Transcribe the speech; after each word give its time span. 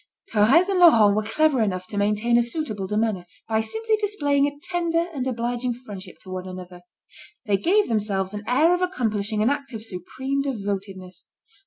Thérèse 0.33 0.67
and 0.67 0.79
Laurent 0.79 1.15
were 1.15 1.21
clever 1.21 1.61
enough 1.61 1.85
to 1.85 1.95
maintain 1.95 2.35
a 2.35 2.41
suitable 2.41 2.87
demeanour, 2.87 3.23
by 3.47 3.61
simply 3.61 3.97
displaying 3.97 4.51
tender 4.63 5.05
and 5.13 5.27
obliging 5.27 5.75
friendship 5.75 6.17
to 6.23 6.31
one 6.31 6.47
another. 6.47 6.81
They 7.45 7.57
gave 7.57 7.87
themselves 7.87 8.33
an 8.33 8.43
air 8.47 8.73
of 8.73 8.81
accomplishing 8.81 9.43
an 9.43 9.51
act 9.51 9.73
of 9.73 9.83
supreme 9.83 10.41
devotedness. 10.41 11.27